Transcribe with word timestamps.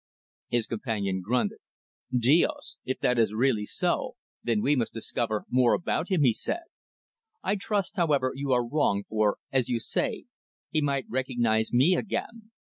His 0.49 0.65
companion 0.65 1.21
grunted. 1.23 1.59
"Dios! 2.11 2.79
If 2.83 2.97
that 3.01 3.19
is 3.19 3.35
really 3.35 3.67
so, 3.67 4.15
then 4.41 4.59
we 4.63 4.75
must 4.75 4.93
discover 4.93 5.45
more 5.47 5.75
about 5.75 6.09
him," 6.09 6.23
he 6.23 6.33
said. 6.33 6.63
"I 7.43 7.55
trust, 7.55 7.97
however, 7.97 8.31
you 8.35 8.51
are 8.51 8.67
wrong, 8.67 9.03
for, 9.07 9.37
as 9.51 9.69
you 9.69 9.79
say, 9.79 10.25
he 10.71 10.81
might 10.81 11.05
recognise 11.07 11.71
me 11.71 11.95
again. 11.95 12.49